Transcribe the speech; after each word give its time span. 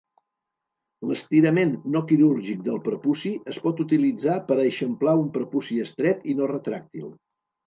L'estirament 1.09 1.73
no 1.95 2.01
quirúrgic 2.11 2.63
del 2.69 2.79
prepuci 2.87 3.33
es 3.53 3.59
pot 3.67 3.85
utilitzar 3.85 4.39
per 4.49 4.59
eixamplar 4.65 5.15
un 5.21 5.29
prepuci 5.37 5.79
estret 5.87 6.27
i 6.35 6.37
no 6.43 6.51
retràctil. 6.55 7.07